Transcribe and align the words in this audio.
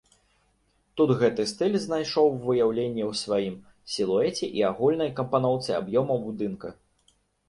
Тут 0.99 1.09
гэты 1.17 1.43
стыль 1.49 1.75
знайшоў 1.83 2.31
выяўленне 2.45 3.03
ў 3.11 3.17
сваім 3.23 3.55
сілуэце 3.97 4.49
і 4.61 4.63
агульнай 4.71 5.11
кампаноўцы 5.21 5.77
аб'ёмаў 5.81 6.17
будынка. 6.25 6.73